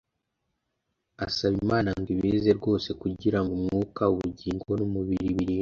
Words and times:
asaba 1.25 1.55
Imana 1.63 1.89
ngo 1.97 2.09
ibeza 2.15 2.49
rwose 2.59 2.89
kugira 3.01 3.39
ngo 3.43 3.51
“umwuka, 3.59 4.01
ubugingo, 4.13 4.69
n’umubiri 4.79 5.21
birindwe, 5.37 5.49